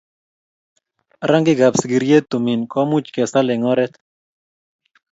rangikab 1.29 1.73
sigiryet 1.81 2.23
tumin 2.31 2.61
komuch 2.73 3.07
kesal 3.15 3.47
eng 3.53 3.65
oret 3.71 3.93